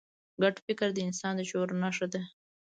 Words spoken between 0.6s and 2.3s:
فکر د انسان د شعور نښه ده.